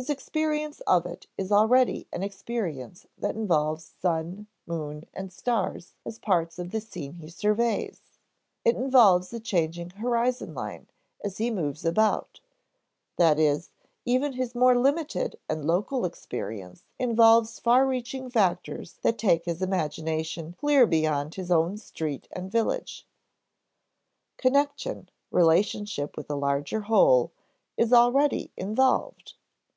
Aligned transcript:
His 0.00 0.10
experience 0.10 0.78
of 0.82 1.06
it 1.06 1.26
is 1.36 1.50
already 1.50 2.06
an 2.12 2.22
experience 2.22 3.08
that 3.18 3.34
involves 3.34 3.84
sun, 4.00 4.46
moon, 4.64 5.06
and 5.12 5.32
stars 5.32 5.96
as 6.06 6.20
parts 6.20 6.56
of 6.60 6.70
the 6.70 6.80
scene 6.80 7.14
he 7.14 7.28
surveys; 7.28 8.00
it 8.64 8.76
involves 8.76 9.32
a 9.32 9.40
changing 9.40 9.90
horizon 9.90 10.54
line 10.54 10.86
as 11.24 11.38
he 11.38 11.50
moves 11.50 11.84
about; 11.84 12.38
that 13.16 13.40
is, 13.40 13.70
even 14.04 14.34
his 14.34 14.54
more 14.54 14.78
limited 14.78 15.36
and 15.48 15.64
local 15.64 16.04
experience 16.04 16.84
involves 17.00 17.58
far 17.58 17.84
reaching 17.84 18.30
factors 18.30 19.00
that 19.02 19.18
take 19.18 19.46
his 19.46 19.62
imagination 19.62 20.52
clear 20.52 20.86
beyond 20.86 21.34
his 21.34 21.50
own 21.50 21.76
street 21.76 22.28
and 22.30 22.52
village. 22.52 23.04
Connection, 24.36 25.08
relationship 25.32 26.16
with 26.16 26.30
a 26.30 26.36
larger 26.36 26.82
whole, 26.82 27.32
is 27.76 27.92
already 27.92 28.52
involved. 28.56 29.34